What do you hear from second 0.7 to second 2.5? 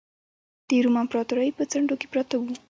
روم امپراتورۍ په څنډو کې پراته